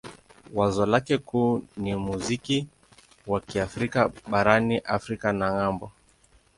Wazo 0.53 0.85
lake 0.85 1.17
kuu 1.17 1.61
ni 1.77 1.95
muziki 1.95 2.67
wa 3.27 3.41
Kiafrika 3.41 4.11
barani 4.31 4.77
Afrika 4.77 5.27
na 5.39 5.47
ng'ambo. 5.53 5.91